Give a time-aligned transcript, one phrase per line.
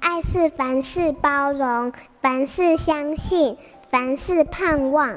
[0.00, 3.56] 爱是凡事包容，凡事相信，
[3.90, 5.08] 凡事盼望。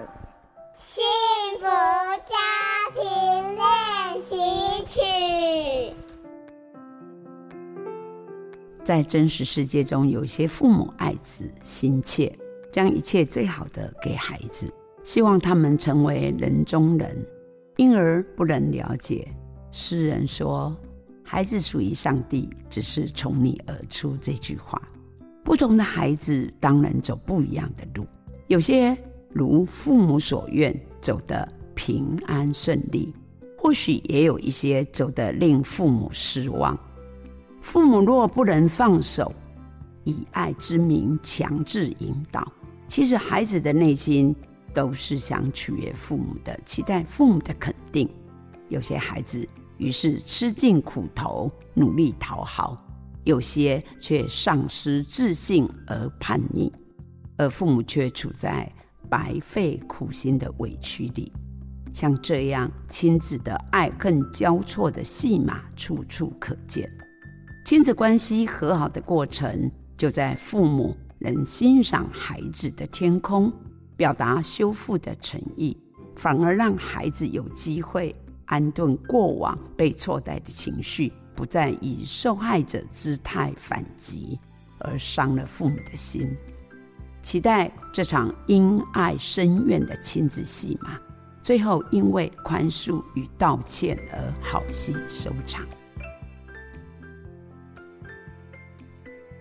[0.77, 1.03] 幸
[1.59, 2.35] 福家
[2.95, 4.35] 庭练习
[4.85, 5.95] 曲。
[8.83, 12.35] 在真实世界中，有些父母爱子心切，
[12.71, 14.71] 将一切最好的给孩子，
[15.03, 17.25] 希望他们成为人中人，
[17.77, 19.27] 因而不能了解。
[19.71, 20.75] 诗人说
[21.31, 24.81] ：“孩子属于上帝，只是从你而出。”这句话，
[25.45, 28.05] 不同的孩子当然走不一样的路，
[28.47, 28.97] 有些
[29.29, 33.13] 如父母所愿，走得平安顺利；
[33.57, 36.77] 或许也有一些走得令父母失望。
[37.61, 39.33] 父母若不能放手，
[40.03, 42.45] 以爱之名强制引导，
[42.89, 44.35] 其实孩子的内心
[44.73, 48.09] 都是想取悦父母的，期待父母的肯定。
[48.67, 49.47] 有些孩子
[49.81, 52.77] 于是吃尽苦头，努力讨好；
[53.23, 56.71] 有些却丧失自信而叛逆，
[57.35, 58.71] 而父母却处在
[59.09, 61.33] 白费苦心的委屈里。
[61.91, 66.87] 像这样亲子的爱恨交错的戏码，处处可见。
[67.65, 73.51] 亲子关系和好的过程，就在父母能欣赏孩子的天空，
[73.97, 75.75] 表达修复的诚意，
[76.15, 78.15] 反而让孩子有机会
[78.51, 84.37] 安顿过往被错待的情绪，不再以受害者姿态反击，
[84.79, 86.37] 而伤了父母的心。
[87.21, 90.99] 期待这场因爱生怨的亲子戏码，
[91.41, 95.65] 最后因为宽恕与道歉而好戏收场。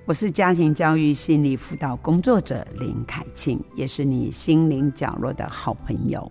[0.07, 6.31] 我是家庭教育心理辅导工作者林凯庆，也是你心灵角落的好朋友。